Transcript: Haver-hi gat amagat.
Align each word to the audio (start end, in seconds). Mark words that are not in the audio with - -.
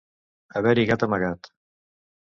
Haver-hi 0.61 0.87
gat 0.91 1.05
amagat. 1.09 1.53